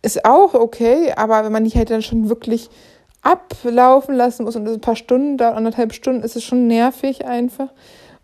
ist 0.01 0.25
auch 0.25 0.53
okay, 0.53 1.13
aber 1.15 1.43
wenn 1.43 1.51
man 1.51 1.63
die 1.63 1.71
halt 1.71 1.89
dann 1.89 2.01
schon 2.01 2.29
wirklich 2.29 2.69
ablaufen 3.21 4.15
lassen 4.15 4.43
muss 4.43 4.55
und 4.55 4.65
das 4.65 4.75
ein 4.75 4.81
paar 4.81 4.95
Stunden 4.95 5.37
dauert, 5.37 5.55
anderthalb 5.55 5.93
Stunden, 5.93 6.23
ist 6.23 6.35
es 6.35 6.43
schon 6.43 6.67
nervig 6.67 7.25
einfach. 7.25 7.69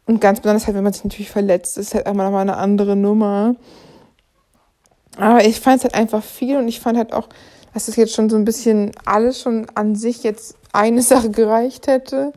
Und 0.06 0.22
ganz 0.22 0.42
besonders 0.42 0.68
halt, 0.68 0.76
wenn 0.76 0.84
man 0.84 0.94
sich 0.94 1.04
natürlich 1.04 1.30
verletzt, 1.30 1.78
ist 1.78 1.94
halt 1.94 2.06
einmal 2.06 2.26
nochmal 2.26 2.42
eine 2.42 2.58
andere 2.58 2.96
Nummer. 2.96 3.56
Aber 5.18 5.46
ich 5.46 5.60
fand 5.60 5.78
es 5.78 5.84
halt 5.84 5.96
einfach 5.96 6.24
viel 6.24 6.58
und 6.58 6.68
ich 6.68 6.80
fand 6.80 6.98
halt 6.98 7.14
auch, 7.14 7.30
dass 7.74 7.88
es 7.88 7.96
jetzt 7.96 8.14
schon 8.14 8.30
so 8.30 8.36
ein 8.36 8.46
bisschen 8.46 8.92
alles 9.06 9.42
schon 9.42 9.68
an 9.76 9.96
sich 9.96 10.24
jetzt 10.24 10.56
eine 10.72 11.02
Sache 11.04 11.30
gereicht 11.30 11.88
hätte 11.88 12.34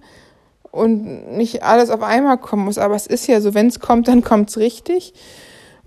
und 0.71 1.37
nicht 1.37 1.63
alles 1.63 1.91
auf 1.91 2.03
einmal 2.03 2.39
kommen 2.39 2.65
muss. 2.65 2.79
Aber 2.79 2.95
es 2.95 3.07
ist 3.07 3.27
ja 3.27 3.41
so, 3.41 3.55
wenn 3.55 3.69
es 3.69 3.81
kommt, 3.81 4.09
dann 4.09 4.23
kommt 4.23 4.51
es 4.51 4.59
richtig. 4.59 5.15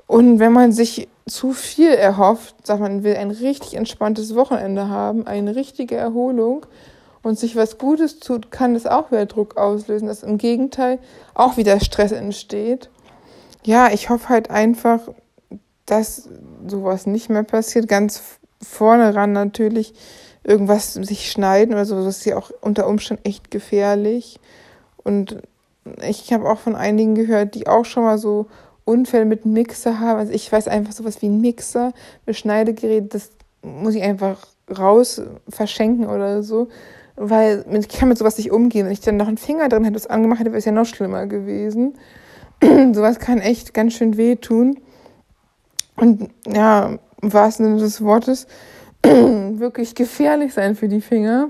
Und 0.08 0.40
wenn 0.40 0.54
man 0.54 0.72
sich 0.72 1.08
zu 1.28 1.54
viel 1.54 1.92
erhofft, 1.92 2.56
sagt 2.66 2.82
man, 2.82 3.04
will 3.04 3.16
ein 3.16 3.30
richtig 3.30 3.76
entspanntes 3.76 4.34
Wochenende 4.34 4.90
haben, 4.90 5.28
eine 5.28 5.56
richtige 5.56 5.96
Erholung, 5.96 6.66
und 7.22 7.38
sich 7.38 7.56
was 7.56 7.78
Gutes 7.78 8.20
tut, 8.20 8.52
kann 8.52 8.74
das 8.74 8.86
auch 8.86 9.12
wieder 9.12 9.26
Druck 9.26 9.58
auslösen, 9.58 10.08
dass 10.08 10.24
im 10.24 10.38
Gegenteil 10.38 11.00
auch 11.34 11.58
wieder 11.58 11.80
Stress 11.80 12.12
entsteht. 12.12 12.90
Ja, 13.64 13.92
ich 13.92 14.10
hoffe 14.10 14.30
halt 14.30 14.50
einfach, 14.50 15.02
dass 15.92 16.30
sowas 16.68 17.06
nicht 17.06 17.30
mehr 17.30 17.44
passiert. 17.44 17.88
Ganz 17.88 18.22
vorne 18.62 19.16
ran 19.16 19.32
natürlich 19.32 19.94
irgendwas 20.44 20.94
sich 20.94 21.32
schneiden 21.32 21.74
oder 21.74 21.86
so, 21.86 22.04
das 22.04 22.20
ist 22.20 22.26
ja 22.26 22.38
auch 22.38 22.52
unter 22.62 22.88
Umständen 22.88 23.26
echt 23.26 23.52
gefährlich. 23.52 24.40
Und 25.04 25.42
ich 26.08 26.32
habe 26.34 26.50
auch 26.50 26.60
von 26.60 26.76
einigen 26.76 27.16
gehört, 27.16 27.56
die 27.56 27.68
auch 27.68 27.86
schon 27.86 28.04
mal 28.04 28.18
so 28.18 28.48
Unfälle 28.86 29.26
mit 29.26 29.46
Mixer 29.46 30.00
haben. 30.00 30.20
Also 30.20 30.34
ich 30.34 30.52
weiß 30.52 30.68
einfach 30.68 30.94
sowas 30.94 31.22
wie 31.22 31.28
ein 31.28 31.42
Mixer, 31.42 31.94
ein 32.26 32.34
Schneidegerät, 32.34 33.14
das 33.14 33.32
muss 33.62 33.96
ich 33.96 34.04
einfach 34.04 34.48
raus 34.78 35.22
verschenken 35.50 36.08
oder 36.08 36.44
so 36.44 36.68
weil 37.22 37.66
ich 37.78 37.90
kann 37.90 38.08
mit 38.08 38.18
sowas 38.18 38.38
nicht 38.38 38.52
umgehen. 38.52 38.86
Wenn 38.86 38.94
ich 38.94 39.02
dann 39.02 39.18
noch 39.18 39.28
einen 39.28 39.38
Finger 39.38 39.68
drin 39.68 39.84
hätte, 39.84 39.96
das 39.96 40.08
angemacht 40.08 40.40
hätte, 40.40 40.52
wäre 40.52 40.60
es 40.60 40.66
ja 40.66 40.72
noch 40.72 40.86
schlimmer 40.86 41.28
gewesen. 41.28 41.96
sowas 42.94 43.20
kann 43.20 43.40
echt 43.40 43.74
ganz 43.74 43.94
schön 43.94 44.16
wehtun. 44.16 44.80
Und 46.00 46.30
ja, 46.48 46.98
im 47.22 47.34
wahrsten 47.34 47.66
Sinne 47.66 47.80
des 47.80 48.04
Wortes, 48.04 48.48
wirklich 49.04 49.96
gefährlich 49.96 50.54
sein 50.54 50.76
für 50.76 50.88
die 50.88 51.02
Finger. 51.02 51.50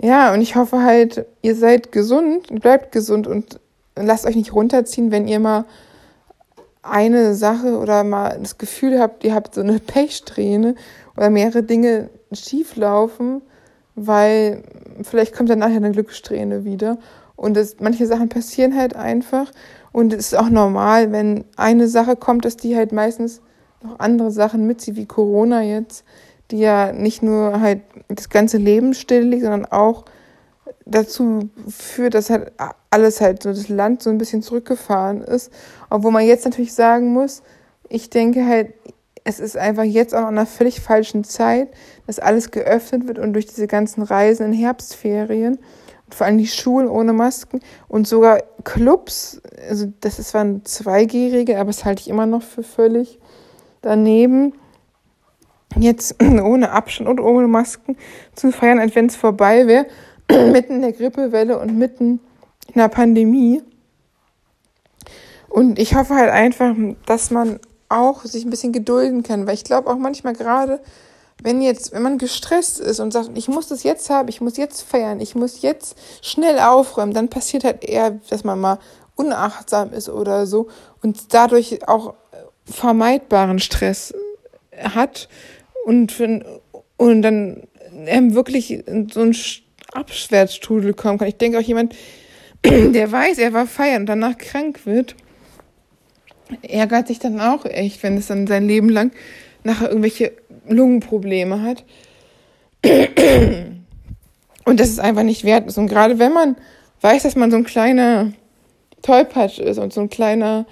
Ja, 0.00 0.32
und 0.32 0.40
ich 0.40 0.56
hoffe 0.56 0.82
halt, 0.82 1.26
ihr 1.42 1.54
seid 1.54 1.92
gesund, 1.92 2.48
bleibt 2.60 2.92
gesund 2.92 3.26
und 3.26 3.60
lasst 3.94 4.26
euch 4.26 4.36
nicht 4.36 4.54
runterziehen, 4.54 5.10
wenn 5.10 5.28
ihr 5.28 5.38
mal 5.38 5.64
eine 6.82 7.34
Sache 7.34 7.78
oder 7.78 8.02
mal 8.02 8.38
das 8.40 8.58
Gefühl 8.58 8.98
habt, 8.98 9.22
ihr 9.22 9.34
habt 9.34 9.54
so 9.54 9.60
eine 9.60 9.78
Pechsträhne 9.78 10.74
oder 11.16 11.30
mehrere 11.30 11.62
Dinge 11.62 12.10
schief 12.32 12.76
laufen 12.76 13.42
weil 13.94 14.62
vielleicht 15.02 15.34
kommt 15.34 15.50
dann 15.50 15.58
nachher 15.58 15.76
eine 15.76 15.92
Glückssträhne 15.92 16.64
wieder. 16.64 16.98
Und 17.36 17.56
das, 17.56 17.76
manche 17.80 18.06
Sachen 18.06 18.28
passieren 18.28 18.76
halt 18.76 18.96
einfach. 18.96 19.50
Und 19.92 20.12
es 20.12 20.32
ist 20.32 20.38
auch 20.38 20.48
normal, 20.48 21.12
wenn 21.12 21.44
eine 21.56 21.88
Sache 21.88 22.16
kommt, 22.16 22.44
dass 22.44 22.56
die 22.56 22.76
halt 22.76 22.92
meistens 22.92 23.40
noch 23.82 23.98
andere 23.98 24.30
Sachen 24.30 24.66
mitzieht, 24.66 24.96
wie 24.96 25.06
Corona 25.06 25.62
jetzt, 25.62 26.04
die 26.50 26.58
ja 26.58 26.92
nicht 26.92 27.22
nur 27.22 27.60
halt 27.60 27.82
das 28.08 28.28
ganze 28.28 28.58
Leben 28.58 28.94
stilllegt, 28.94 29.42
sondern 29.42 29.66
auch 29.66 30.04
dazu 30.84 31.50
führt, 31.68 32.14
dass 32.14 32.30
halt 32.30 32.52
alles 32.90 33.20
halt 33.20 33.42
so 33.42 33.50
das 33.50 33.68
Land 33.68 34.02
so 34.02 34.10
ein 34.10 34.18
bisschen 34.18 34.42
zurückgefahren 34.42 35.22
ist. 35.22 35.52
Obwohl 35.90 36.12
man 36.12 36.26
jetzt 36.26 36.44
natürlich 36.44 36.74
sagen 36.74 37.12
muss, 37.12 37.42
ich 37.88 38.10
denke 38.10 38.46
halt, 38.46 38.72
es 39.24 39.38
ist 39.38 39.56
einfach 39.56 39.84
jetzt 39.84 40.14
auch 40.14 40.22
in 40.22 40.38
einer 40.38 40.46
völlig 40.46 40.80
falschen 40.80 41.24
Zeit, 41.24 41.68
dass 42.06 42.18
alles 42.18 42.50
geöffnet 42.50 43.06
wird 43.06 43.18
und 43.18 43.34
durch 43.34 43.46
diese 43.46 43.68
ganzen 43.68 44.02
Reisen 44.02 44.46
in 44.46 44.52
Herbstferien 44.52 45.58
vor 46.14 46.26
allem 46.26 46.38
die 46.38 46.46
Schulen 46.46 46.88
ohne 46.88 47.12
Masken 47.12 47.60
und 47.88 48.06
sogar 48.06 48.42
Clubs, 48.64 49.40
also 49.68 49.92
das 50.00 50.18
ist 50.18 50.30
zwar 50.30 50.42
ein 50.44 50.62
2G-Regel, 50.62 51.56
aber 51.56 51.66
das 51.66 51.84
halte 51.84 52.02
ich 52.02 52.08
immer 52.08 52.26
noch 52.26 52.42
für 52.42 52.62
völlig 52.62 53.18
daneben, 53.80 54.54
jetzt 55.76 56.22
ohne 56.22 56.70
Abstand 56.70 57.08
und 57.08 57.20
ohne 57.20 57.48
Masken 57.48 57.96
zu 58.34 58.52
feiern, 58.52 58.78
als 58.78 58.94
wenn 58.94 59.06
es 59.06 59.16
vorbei 59.16 59.66
wäre, 59.66 59.86
mitten 60.52 60.76
in 60.76 60.82
der 60.82 60.92
Grippewelle 60.92 61.58
und 61.58 61.76
mitten 61.76 62.20
in 62.68 62.80
der 62.80 62.88
Pandemie. 62.88 63.62
Und 65.48 65.78
ich 65.78 65.94
hoffe 65.94 66.14
halt 66.14 66.30
einfach, 66.30 66.74
dass 67.04 67.30
man 67.30 67.60
auch 67.88 68.24
sich 68.24 68.44
ein 68.44 68.50
bisschen 68.50 68.72
gedulden 68.72 69.22
kann, 69.22 69.46
weil 69.46 69.54
ich 69.54 69.64
glaube 69.64 69.90
auch 69.90 69.98
manchmal 69.98 70.32
gerade, 70.32 70.80
wenn 71.42 71.60
jetzt, 71.60 71.92
wenn 71.92 72.02
man 72.02 72.18
gestresst 72.18 72.80
ist 72.80 73.00
und 73.00 73.12
sagt, 73.12 73.30
ich 73.34 73.48
muss 73.48 73.68
das 73.68 73.82
jetzt 73.82 74.08
haben, 74.10 74.28
ich 74.28 74.40
muss 74.40 74.56
jetzt 74.56 74.82
feiern, 74.82 75.20
ich 75.20 75.34
muss 75.34 75.62
jetzt 75.62 75.96
schnell 76.22 76.58
aufräumen, 76.58 77.12
dann 77.12 77.28
passiert 77.28 77.64
halt 77.64 77.84
eher, 77.84 78.18
dass 78.30 78.44
man 78.44 78.60
mal 78.60 78.78
unachtsam 79.16 79.92
ist 79.92 80.08
oder 80.08 80.46
so 80.46 80.68
und 81.02 81.34
dadurch 81.34 81.86
auch 81.88 82.14
vermeidbaren 82.64 83.58
Stress 83.58 84.14
hat 84.76 85.28
und, 85.84 86.14
und 86.96 87.22
dann 87.22 87.66
wirklich 88.34 88.86
in 88.86 89.08
so 89.08 89.20
ein 89.20 89.36
Abwärtsstrudel 89.92 90.94
kommen 90.94 91.18
kann. 91.18 91.28
Ich 91.28 91.36
denke 91.36 91.58
auch 91.58 91.62
jemand, 91.62 91.94
der 92.64 93.10
weiß, 93.10 93.38
er 93.38 93.52
war 93.52 93.66
feiern 93.66 94.02
und 94.02 94.06
danach 94.06 94.38
krank 94.38 94.86
wird, 94.86 95.16
ärgert 96.62 97.08
sich 97.08 97.18
dann 97.18 97.40
auch 97.40 97.64
echt, 97.64 98.02
wenn 98.02 98.16
es 98.16 98.28
dann 98.28 98.46
sein 98.46 98.66
Leben 98.66 98.88
lang 98.88 99.10
nachher 99.64 99.88
irgendwelche 99.88 100.32
Lungenprobleme 100.68 101.62
hat. 101.62 101.84
Und 104.64 104.80
das 104.80 104.88
ist 104.88 105.00
einfach 105.00 105.24
nicht 105.24 105.44
wert 105.44 105.76
Und 105.76 105.88
gerade 105.88 106.18
wenn 106.18 106.32
man 106.32 106.56
weiß, 107.00 107.24
dass 107.24 107.36
man 107.36 107.50
so 107.50 107.56
ein 107.56 107.64
kleiner 107.64 108.32
Tollpatsch 109.02 109.58
ist 109.58 109.78
und 109.78 109.92
so 109.92 110.00
ein 110.00 110.10
kleiner 110.10 110.66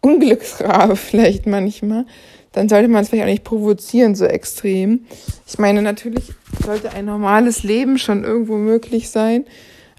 Unglücksrabe 0.00 0.96
vielleicht 0.96 1.46
manchmal, 1.46 2.04
dann 2.52 2.68
sollte 2.68 2.88
man 2.88 3.02
es 3.02 3.08
vielleicht 3.08 3.24
auch 3.24 3.30
nicht 3.30 3.44
provozieren 3.44 4.14
so 4.14 4.24
extrem. 4.24 5.06
Ich 5.46 5.58
meine, 5.58 5.82
natürlich 5.82 6.32
sollte 6.64 6.92
ein 6.92 7.04
normales 7.04 7.62
Leben 7.62 7.98
schon 7.98 8.24
irgendwo 8.24 8.56
möglich 8.56 9.10
sein. 9.10 9.44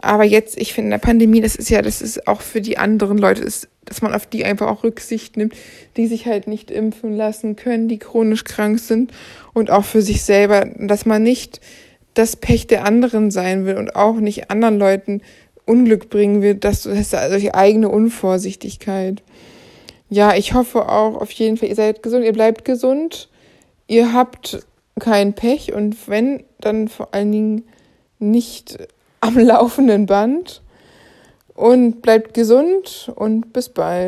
Aber 0.02 0.24
jetzt, 0.24 0.58
ich 0.58 0.74
finde, 0.74 0.88
in 0.88 0.92
der 0.92 0.98
Pandemie, 1.00 1.42
das 1.42 1.56
ist 1.56 1.70
ja, 1.70 1.82
das 1.82 2.02
ist 2.02 2.28
auch 2.28 2.42
für 2.42 2.62
die 2.62 2.78
anderen 2.78 3.18
Leute, 3.18 3.44
ist, 3.44 3.68
dass 3.86 4.02
man 4.02 4.14
auf 4.14 4.26
die 4.26 4.46
einfach 4.46 4.68
auch 4.68 4.84
Rücksicht 4.84 5.36
nimmt, 5.36 5.54
die 5.98 6.08
sich 6.08 6.26
halt 6.26 6.48
nicht 6.48 6.72
impfen 6.72 7.16
lassen 7.16 7.56
können, 7.56 7.88
die 7.88 8.00
chronisch 8.00 8.44
krank 8.44 8.80
sind 8.80 9.12
und 9.54 9.72
auch 9.72 9.84
für 9.84 10.02
sich 10.02 10.24
selber, 10.24 10.66
dass 10.78 11.06
man 11.06 11.24
nicht 11.24 11.60
das 12.14 12.36
Pech 12.36 12.68
der 12.68 12.86
anderen 12.86 13.32
sein 13.32 13.66
will 13.66 13.78
und 13.78 13.96
auch 13.96 14.16
nicht 14.16 14.50
anderen 14.50 14.80
Leuten 14.80 15.22
Unglück 15.66 16.10
bringen 16.10 16.42
will, 16.42 16.56
dass 16.56 16.84
das 16.84 16.98
ist 16.98 17.16
also 17.16 17.38
die 17.38 17.54
eigene 17.54 17.90
Unvorsichtigkeit. 17.90 19.22
Ja, 20.10 20.36
ich 20.36 20.54
hoffe 20.54 20.90
auch 20.90 21.16
auf 21.16 21.30
jeden 21.32 21.58
Fall, 21.58 21.70
ihr 21.70 21.76
seid 21.76 22.02
gesund, 22.02 22.26
ihr 22.26 22.34
bleibt 22.34 22.66
gesund, 22.66 23.30
ihr 23.88 24.14
habt 24.14 24.66
kein 25.00 25.34
Pech 25.34 25.74
und 25.74 26.08
wenn, 26.08 26.44
dann 26.60 26.88
vor 26.88 27.14
allen 27.14 27.32
Dingen 27.32 27.64
nicht 28.18 28.80
am 29.22 29.38
laufenden 29.38 30.06
Band 30.06 30.62
und 31.56 32.02
bleibt 32.02 32.34
gesund 32.34 33.12
und 33.16 33.52
bis 33.54 33.70
bald. 33.70 34.08